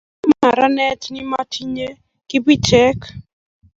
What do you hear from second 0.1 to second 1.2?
momi maranet